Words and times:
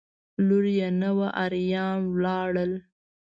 لور 0.47 0.65
یې 0.77 0.87
نه 1.01 1.09
وه 1.17 1.29
اریان 1.43 1.99
ولاړل. 2.13 2.71